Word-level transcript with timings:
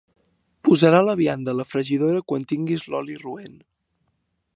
Posarà 0.67 1.01
la 1.07 1.15
vianda 1.19 1.53
a 1.53 1.53
la 1.59 1.65
fregidora 1.73 2.23
quan 2.33 2.47
tinguis 2.53 2.87
l'oli 2.95 3.19
roent. 3.27 3.61